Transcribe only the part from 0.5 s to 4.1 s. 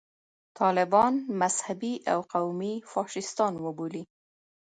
طالبان مذهبي او قومي فاشیستان وبولي.